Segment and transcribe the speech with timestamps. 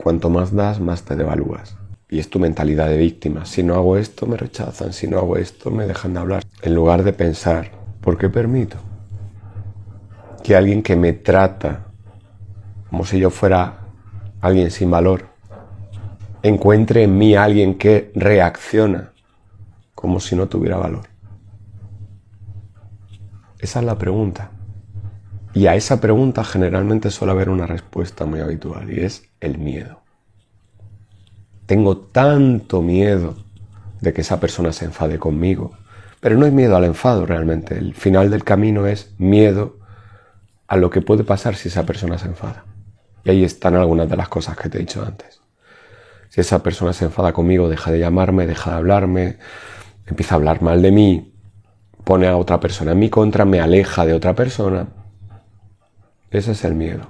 [0.00, 1.76] cuanto más das, más te devalúas.
[2.08, 3.44] Y es tu mentalidad de víctima.
[3.44, 4.92] Si no hago esto, me rechazan.
[4.92, 6.44] Si no hago esto, me dejan de hablar.
[6.62, 8.78] En lugar de pensar, ¿por qué permito?
[10.42, 11.86] Que alguien que me trata
[12.88, 13.80] como si yo fuera
[14.40, 15.26] alguien sin valor,
[16.42, 19.12] encuentre en mí alguien que reacciona
[19.94, 21.08] como si no tuviera valor.
[23.58, 24.52] Esa es la pregunta.
[25.54, 30.02] Y a esa pregunta generalmente suele haber una respuesta muy habitual y es el miedo.
[31.66, 33.36] Tengo tanto miedo
[34.00, 35.72] de que esa persona se enfade conmigo.
[36.20, 37.78] Pero no es miedo al enfado realmente.
[37.78, 39.78] El final del camino es miedo
[40.66, 42.64] a lo que puede pasar si esa persona se enfada.
[43.24, 45.40] Y ahí están algunas de las cosas que te he dicho antes.
[46.28, 49.38] Si esa persona se enfada conmigo, deja de llamarme, deja de hablarme,
[50.06, 51.34] empieza a hablar mal de mí,
[52.04, 54.88] pone a otra persona en mi contra, me aleja de otra persona.
[56.30, 57.06] Ese es el miedo.